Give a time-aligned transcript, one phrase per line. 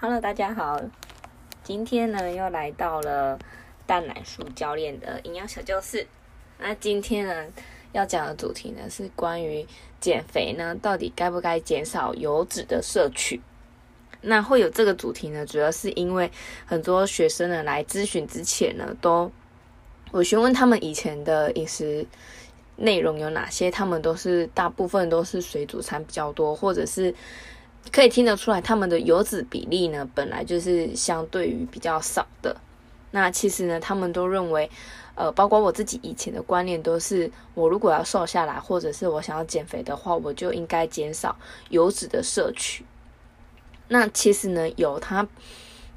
[0.00, 0.78] Hello，大家好，
[1.62, 3.38] 今天呢又来到了
[3.86, 6.06] 蛋奶树教练的营养小教室。
[6.58, 7.46] 那今天呢
[7.92, 9.64] 要讲的主题呢是关于
[10.00, 13.40] 减肥呢，到底该不该减少油脂的摄取？
[14.20, 16.30] 那会有这个主题呢，主要是因为
[16.66, 19.30] 很多学生呢来咨询之前呢，都
[20.10, 22.04] 我询问他们以前的饮食
[22.76, 27.14] 内容有哪些，他们都是大部分都是水煮餐比较多，或者是。
[27.92, 32.56] 可以听得出来，他们的油脂比例呢，本来就是相对于比较少的。
[33.10, 34.68] 那其实呢，他们都认为，
[35.14, 41.36] 呃，包括我自己以前的观念都是，我如果要瘦下来，或者是我想要减肥的话，我就应该减少
[41.68, 42.84] 油脂的摄取。
[43.86, 45.28] 那其实呢，油它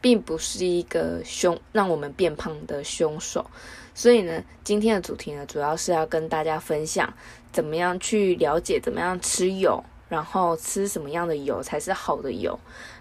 [0.00, 3.46] 并不是一个凶让我们变胖的凶手。
[3.94, 7.14] 所以呢，今天的主题呢，主要是要跟大家分享，
[7.52, 9.84] 怎么样去了解，怎么样吃油。
[10.14, 12.56] 然后吃什么样的油才是好的油？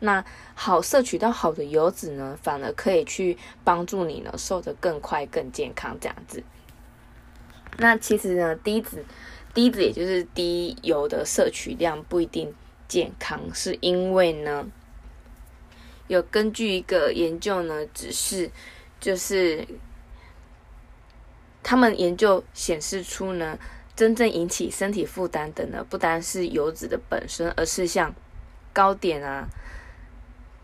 [0.00, 0.24] 那
[0.56, 6.42] 好摄取到好的油脂呢，反而可以去帮助你呢瘦得更快、更健康这样子。
[7.78, 9.04] 那其实呢，低脂
[9.54, 12.52] 低脂也就是低油的摄取量不一定
[12.88, 14.66] 健康，是因为呢，
[16.08, 18.50] 有根据一个研究呢，只是
[18.98, 19.64] 就是
[21.62, 23.56] 他们研究显示出呢。
[23.96, 28.14] 真正引起身体负担的呢，不单是油脂的本身，而是像
[28.74, 29.48] 糕点啊，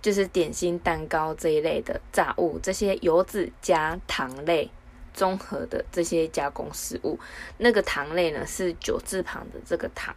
[0.02, 4.70] 就是点心、蛋糕这一类的炸物，这些油脂加糖类
[5.14, 7.18] 综合的这些加工食物，
[7.56, 10.14] 那个糖类呢是九字旁的这个糖。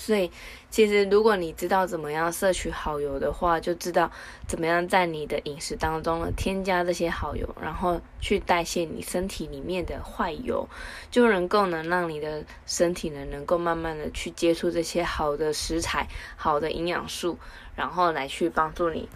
[0.00, 0.30] 所以，
[0.70, 4.08] 其实如果你知道怎么样摄取好油的话，就知道
[4.46, 10.68] 怎么样在你的饮食当中呢添加这些好油，然后去代谢你身体里面的坏油，
[11.10, 17.36] 就能够呢让你的身体呢能够慢慢的去接触这些好的食材、好的营养素，
[17.74, 19.08] 然后来去帮助你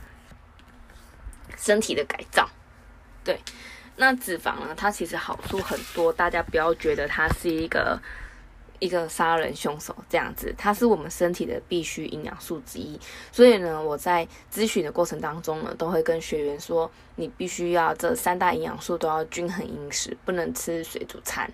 [1.56, 2.50] 身体的改造。
[3.22, 3.38] 对，
[3.94, 8.02] 那脂肪呢，它其实好处很多，大家不要觉得它是一个。
[8.82, 12.98] 一个杀人凶手这样子，它是我们身体的必需营养素之一。
[13.30, 21.48] 所以呢，我在咨询的过程当中呢，都会跟学员说，你必须要这三大营养素都要均衡饮食，不能吃水煮餐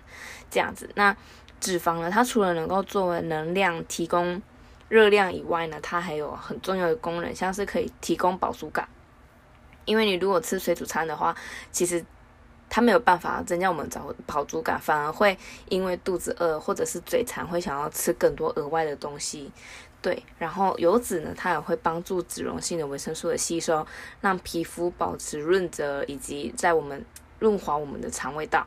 [0.49, 0.89] 这样子。
[0.95, 1.15] 那
[1.59, 4.41] 脂肪呢，它除了能够作为能量提供
[4.87, 8.89] 热量以外呢，它还有很重要的功能，像是可以提供饱足感。
[9.85, 11.35] 因为你如果吃水煮餐的话，
[11.71, 12.03] 其实
[12.69, 15.37] 它没有办法增加我们饱饱足感，反而会
[15.69, 19.51] 因为肚子饿或者是嘴馋，会想要吃更多额外的东西。
[20.01, 23.85] 对，然后油脂呢，它也会帮助脂溶性的维生素的吸收，
[24.21, 27.03] 让皮肤保持润泽，以及在我们
[27.39, 28.65] 润滑我们的肠胃道，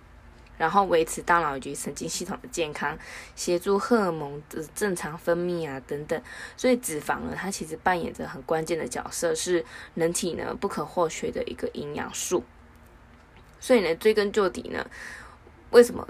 [0.59, 2.99] 然后维持大脑以及神经系统的健康，
[3.35, 6.21] 协助荷尔蒙的正常分泌啊等等。
[6.55, 9.65] 所以脂肪呢，它其实扮演着很关键的角色，是
[9.95, 12.45] 人体呢不可或缺的一个营养素。
[13.63, 14.85] 所以呢，追根究底呢，
[15.71, 16.07] 为什么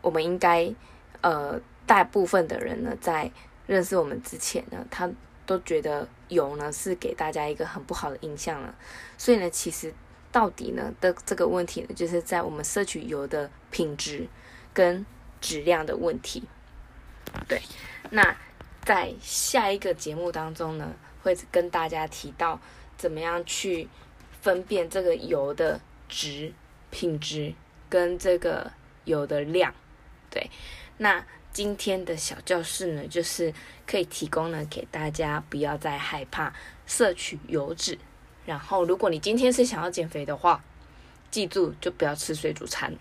[0.00, 0.74] 我们应该
[1.20, 3.30] 呃，大部分的人呢，在
[3.66, 5.10] 认识我们之前呢，他
[5.44, 8.74] 都觉得油呢是给大家一个很不好的印象了。
[9.18, 9.92] 所以呢，其实
[10.32, 14.26] 到底呢的这个问题呢，就是在我们摄取油的品质
[14.72, 15.04] 跟
[15.42, 16.44] 质量的问题。
[17.46, 17.60] 对，
[18.08, 18.34] 那
[18.86, 22.58] 在下一个节目当中呢，会跟大家提到
[22.96, 23.86] 怎么样去
[24.40, 25.78] 分辨这个油的。
[26.08, 26.52] 值、
[26.90, 27.54] 品质
[27.88, 28.72] 跟这个
[29.04, 29.74] 油的量，
[30.30, 30.50] 对。
[30.98, 33.52] 那今天的小教室呢，就是
[33.86, 36.52] 可以提供呢给大家，不要再害怕
[36.86, 37.98] 摄取油脂。
[38.46, 40.62] 然后，如果你今天是想要减肥的话，
[41.30, 42.94] 记住就不要吃水煮餐。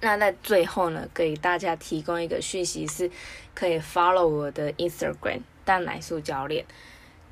[0.00, 3.10] 那在最后呢，给大家提供一个讯息，是
[3.54, 6.64] 可以 follow 我的 Instagram 蛋奶素教练。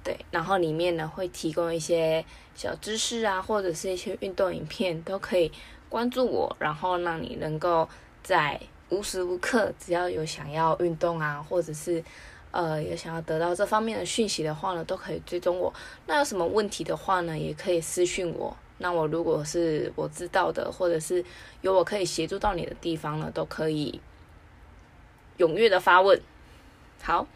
[0.06, 2.24] 对，然后里面呢会提供一些
[2.54, 5.50] 小知识啊，或者是一些运动影片，都可以
[5.88, 7.88] 关注我，然后让你能够
[8.22, 12.04] 在无时无刻，只要有想要运动啊，或者是
[12.52, 15.74] 呃有想要得到这方面的讯息的话呢，都可以追踪我。
[16.06, 18.56] 那有什么问题的话呢，也可以私讯我。
[18.78, 21.24] 那我如果是我知道的，或者是
[21.62, 24.00] 有我可以协助到你的地方呢，都可以
[25.38, 26.20] 踊跃的发问。
[27.02, 27.26] 好。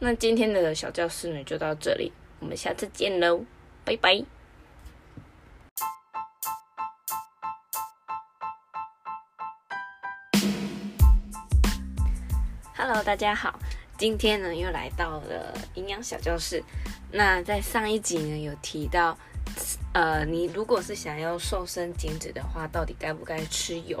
[0.00, 3.44] 那今天的小教室呢，就到这里，我们下次见喽，
[3.84, 4.24] 拜拜。
[12.76, 13.58] Hello，大家好，
[13.98, 16.62] 今天呢又来到了营养小教室。
[17.10, 19.18] 那在上一集呢有提到，
[19.92, 24.00] 呃，你如果是想要瘦身减脂的话，到底该不该吃油？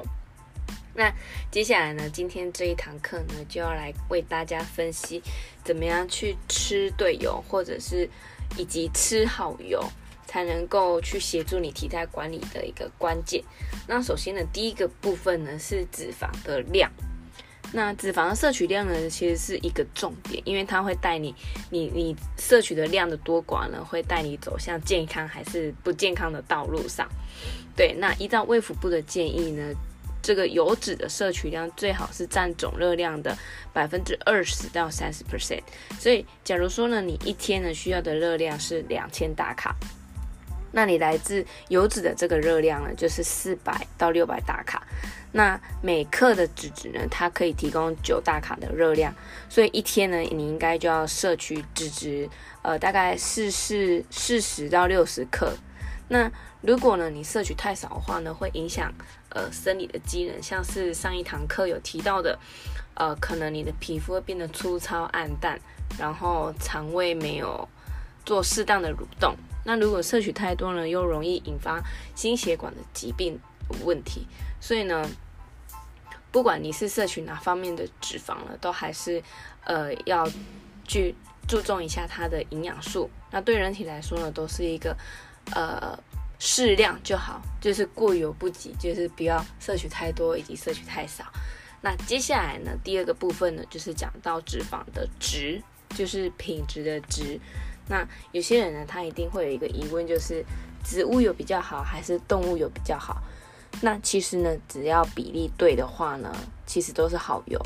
[0.98, 1.14] 那
[1.48, 2.10] 接下来呢？
[2.12, 5.22] 今天这一堂课呢，就要来为大家分析
[5.62, 8.10] 怎么样去吃对油，或者是
[8.56, 9.80] 以及吃好油，
[10.26, 13.40] 才能够去协助你体态管理的一个关键。
[13.86, 16.90] 那首先呢，第一个部分呢是脂肪的量。
[17.70, 21.32] 那脂肪的摄取量呢，其实是一个重点，因为它会带你，
[21.70, 27.08] 你你摄取的量的多寡呢，会带你走向健康还是不健康的道路上。
[27.76, 29.72] 对，那依照卫福部的建议呢，
[30.28, 33.34] 这个油脂的摄取量最好是占总热量的
[33.72, 35.62] 百分之二十到三十 percent。
[35.98, 39.74] 所以，假如说呢，你一天呢需要的热量是两千大卡，
[40.70, 44.86] 那你来自油脂的这个热量呢，就是四百到六百大卡。
[45.32, 49.14] 那每克的脂质呢，它可以提供九大卡的热量，
[49.48, 52.28] 所以一天呢，你应该就要摄取脂质，
[52.60, 55.56] 呃，大概四四四十到六十克。
[56.08, 56.30] 那
[56.62, 58.92] 如果呢，你摄取太少的话呢，会影响
[59.28, 62.38] 呃生理的机能，像是上一堂课有提到的，
[62.94, 65.60] 呃，可能你的皮肤会变得粗糙暗淡，
[65.98, 67.68] 然后肠胃没有
[68.24, 69.36] 做适当的蠕动。
[69.64, 71.82] 那如果摄取太多呢，又容易引发
[72.14, 73.38] 心血管的疾病
[73.84, 74.26] 问题。
[74.60, 75.06] 所以呢，
[76.32, 79.22] 不管你是摄取哪方面的脂肪了，都还是
[79.64, 80.26] 呃要
[80.86, 81.14] 去
[81.46, 83.10] 注重一下它的营养素。
[83.30, 84.96] 那对人体来说呢，都是一个
[85.54, 85.98] 呃
[86.38, 91.24] 适量就好，就是过犹不及，就是不要摄取太多以及摄取太少。
[91.80, 95.62] 那接下来呢，第二个部分呢，就是讲到脂肪的值，
[95.94, 97.38] 就是品质的值。
[97.88, 100.44] 那有些人呢，他一定会有一个疑问，就是
[100.84, 103.22] 植物油比较好还是动物油比较好？
[103.80, 106.34] 那其实呢，只要比例对的话呢，
[106.66, 107.60] 其实都是好油。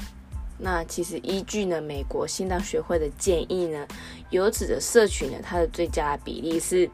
[0.58, 3.86] 那其实依据呢美国心脏学会的建议呢，
[4.30, 6.88] 油脂的摄取呢，它的最佳比例是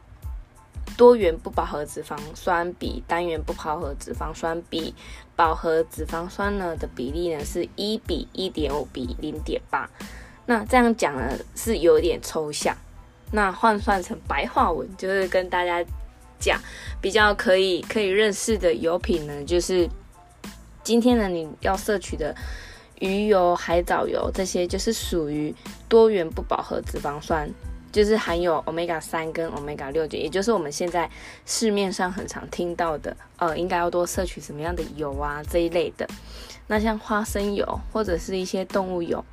[0.96, 4.94] 多元不饱和脂肪酸比单元不饱和脂肪酸比
[5.36, 9.88] 饱和脂肪酸呢的比例呢是一比一点五比零点八。
[10.46, 12.76] 那这样讲呢是有点抽象，
[13.32, 15.84] 那换算成白话文就是跟大家。
[16.40, 16.56] 讲
[17.00, 19.90] 比较可以可以认识的油品呢，就是
[20.84, 22.32] 今天呢你要摄取的
[23.00, 25.52] 鱼油、海藻油这些，就是属于
[25.88, 27.50] 多元不饱和脂肪酸，
[27.98, 31.10] 就是含有 omega 三跟 omega 六也就是我们现在
[31.44, 36.06] 市面上很常听到的，呃，应该要多摄取什么样的油啊这一类的。
[36.68, 39.24] 那像花生油或者是一些动物油、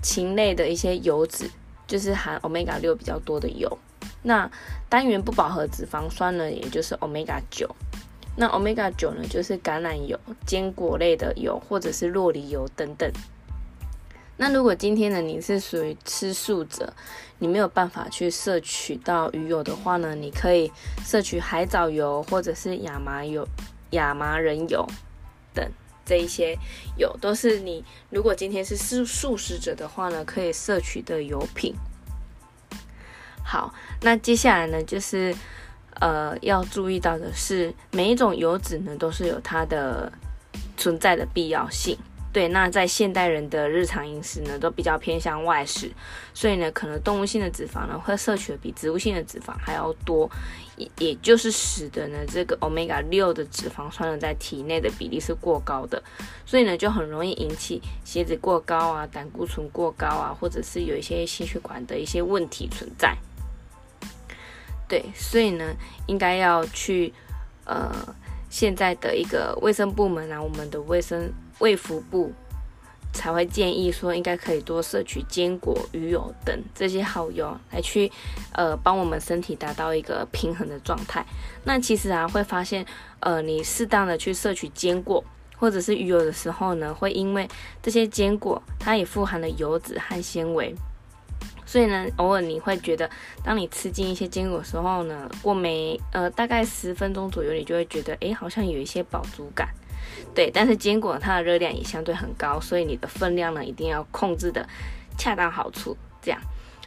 [0.00, 1.50] 禽类的一些油脂，
[1.86, 3.78] 就是含 omega 六比较多的油。
[4.22, 4.50] 那
[4.88, 7.68] 单元不饱和脂肪酸呢，也就是 omega 九。
[8.36, 13.12] 那 omega 九呢，就是橄榄油、坚果类的油，或者是洛梨油等等。
[14.40, 16.94] 那如果今天呢，你是属于吃素者，
[17.40, 20.70] 你没有办法去摄取到鱼油的话呢，你可以
[21.04, 23.44] 摄取海藻油，或者是亚麻油、
[23.90, 24.86] 亚麻仁油
[25.52, 25.68] 等
[26.06, 26.56] 这一些
[26.96, 31.74] 油，都是你如果今天是素素食者的话呢，可以摄取的油品。
[33.44, 35.34] 好，那接下来呢，就是
[35.94, 40.12] 呃要注意到的是，每一种油脂呢都是有它的
[40.76, 41.98] 存在的必要性。
[42.38, 45.90] 对，那在现代人的日常饮食呢，都比较偏向外食，
[46.32, 50.30] 所以呢，可能动物性的脂肪呢会摄取的比植物性的脂肪还要多，
[50.76, 56.00] 也也就是使得呢这个 omega 六的脂肪酸呢在体内的比例是过高的，
[56.46, 63.18] 所以呢就很容易引起血脂过高啊、胆固醇过高啊，或者是有一些心血管的一些问题存在。
[64.86, 65.74] 对，所以呢，
[66.06, 67.12] 应该要去，
[67.64, 67.92] 呃，
[68.48, 72.32] 现在的一个卫生部门啊，我们的卫生卫福部
[73.12, 78.10] 才会建议说，应该可以多摄取坚果、鱼油等这些好油，来去，
[78.52, 81.24] 呃，帮我们身体达到一个平衡的状态。
[81.64, 82.84] 那其实啊，会发现，
[83.20, 85.24] 呃，你适当的去摄取坚果
[85.56, 87.48] 或者是鱼油的时候呢，会因为
[87.82, 90.74] 这些坚果它也富含了油脂和纤维。
[91.66, 93.10] 所以呢，偶尔你会觉得，
[93.42, 99.68] 当你吃进一些坚果的时候呢，过没呃大概十分钟左右，你就会觉得，哎，好像有一些饱足感。
[100.34, 104.66] 对，但是坚果它的热量也相对很高，所以你的分量呢一定要控制的
[105.16, 105.96] 恰当好处。
[106.22, 106.40] 这样，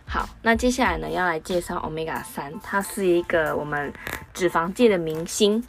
[0.05, 3.91] 好，那接下来呢要来介绍 omega 三，它是一个我们
[4.33, 5.63] 脂肪界的明星。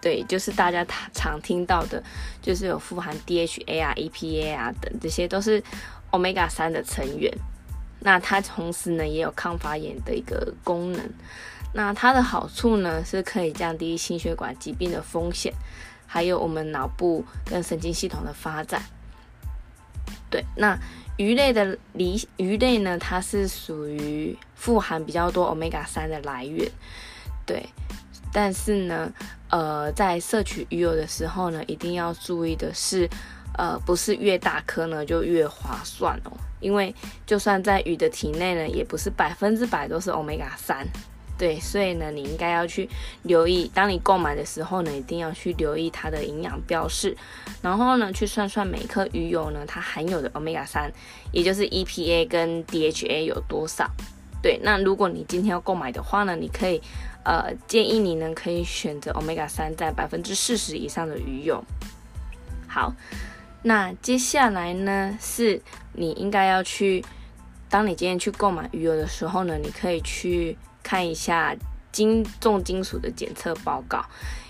[0.00, 2.02] 对，就是大家常听到的，
[2.40, 5.62] 就是有富含 DHA 啊、EPA 啊等，这些都是
[6.10, 7.30] omega 三的成员。
[7.98, 11.06] 那它同时呢也有抗发炎的一个功能，
[11.74, 15.52] 那它的好处呢是可以降低心血管疾病的风险，
[16.12, 18.82] 还有我们脑部跟神经系统的发展。
[20.28, 20.76] 对，那
[21.16, 26.68] 鱼类的梨鱼类呢，它是属于富含比较多 omega 三的来源。
[27.46, 27.64] 对，
[28.32, 29.12] 但是呢，
[29.50, 33.08] 呃，在摄取鱼油的时候呢，一定要注意的是。
[33.58, 36.94] 呃，不是越大颗呢就越划算哦，因为
[37.26, 40.86] 就算在鱼的体内呢，也不是百分之百都是欧米伽三。
[41.40, 42.86] 对，所以呢，你应该要去
[43.22, 47.16] 留意，当你购买的时候呢，一定要去留意它的营养标示，
[47.62, 50.92] 然后呢，去算算每颗鱼油呢，它含有的 omega 三，
[51.32, 53.90] 也就是 EPA 跟 DHA 有多少。
[54.42, 56.78] 对，那如果你今天要购买的话呢，你可以，
[57.24, 61.64] 呃，建议你呢可以选择 omega 三在百分之四十以上的鱼油。
[62.68, 62.92] 好，
[63.62, 65.62] 那接下来呢，是
[65.94, 67.02] 你应该要去，
[67.70, 70.58] 当你今天去购买鱼油的时候呢，你可以去。
[70.90, 71.54] 看一下
[71.92, 74.04] 金重金属的检测报告，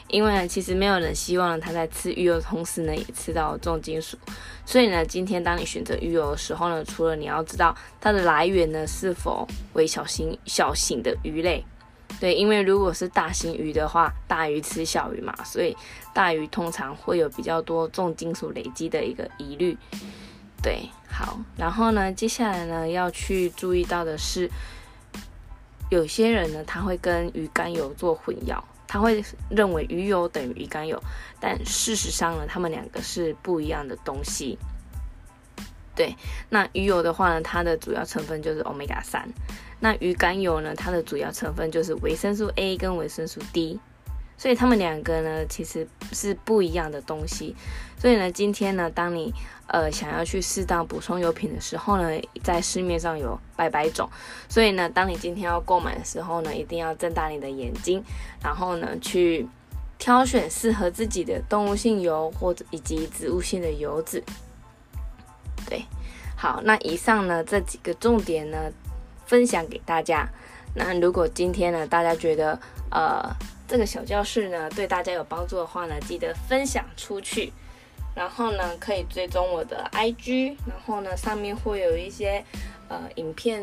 [0.09, 4.17] 因为呢，其实没有人希望他在吃鱼油的同时呢，也吃到重金属。
[4.65, 11.63] 所以呢，今天当你选择鱼油的时候呢，除了你要知道它的来源呢是否为小型小型的鱼类，
[12.19, 15.77] 对，因为如果是大型鱼的话，大鱼吃小鱼嘛，所以
[16.15, 19.77] 大鱼通常会有比较多重金属累积的一个疑虑。
[20.63, 24.51] 对，好，然后呢，接下来呢要去注意到的是。
[25.91, 30.99] 有些人呢，他会跟鱼肝油做混淆，他会认为鱼油等于鱼肝油，
[31.39, 34.57] 但事实上呢，他们两个是不一样的东西。
[35.95, 36.17] 对，
[36.49, 39.29] 那鱼油的话呢，它的主要成分就是 omega 三，
[39.81, 43.79] 那鱼肝油呢，它的主要成分就是维生素 A 跟维生素 D。
[44.41, 47.55] 所以它们两个呢，其实是不一样的东西。
[47.99, 49.31] 所以呢，今天呢，当你
[49.67, 52.09] 呃想要去适当补充油品的时候呢，
[52.43, 54.09] 在市面上有百百种。
[54.49, 58.03] 所以呢，当你今天要购买的时候呢，一定要睁大你的眼睛，
[58.43, 59.47] 然后呢，去
[59.99, 64.25] 挑选适合自己的动物性油或者以及植物性的油脂。
[65.69, 65.85] 对，
[66.35, 68.57] 好，那以上呢这几个重点呢，
[69.27, 70.27] 分享给大家。
[70.75, 72.59] 那如果今天呢，大家觉得
[72.91, 73.37] 呃。
[73.71, 77.53] 这个小教室呢，对大家有帮助的话呢，记得分享出去。
[78.17, 82.45] 然后呢，可以追踪我的 IG，然后呢，上面会有一些
[82.89, 83.63] 呃影片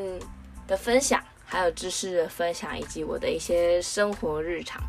[0.66, 4.82] 的分享，还有知识的分享，以及我的一些生活日常。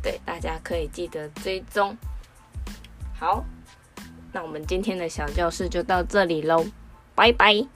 [0.00, 1.96] 对，大家可以记得追踪。
[3.18, 3.44] 好，
[4.32, 6.64] 那我们今天的小教室就到这里喽，
[7.16, 7.66] 拜拜。